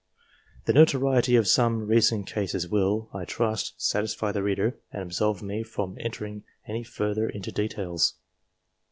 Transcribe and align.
The 0.65 0.73
notoriety 0.73 1.35
of 1.35 1.47
some 1.47 1.85
recent 1.85 2.25
cases 2.25 2.67
will, 2.67 3.11
I 3.13 3.23
trust, 3.23 3.79
satisfy 3.79 4.31
the 4.31 4.41
reader, 4.41 4.79
and 4.91 5.03
absolve 5.03 5.43
me 5.43 5.61
from 5.61 5.95
entering 5.99 6.43
any 6.67 6.81
further 6.83 7.29
into 7.29 7.51
details. 7.51 8.15